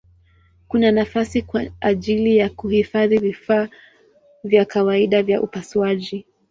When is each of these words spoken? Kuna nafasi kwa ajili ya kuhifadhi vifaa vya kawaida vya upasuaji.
Kuna 0.67 0.91
nafasi 0.91 1.41
kwa 1.41 1.63
ajili 1.81 2.37
ya 2.37 2.49
kuhifadhi 2.49 3.17
vifaa 3.17 3.69
vya 4.43 4.65
kawaida 4.65 5.23
vya 5.23 5.41
upasuaji. 5.41 6.25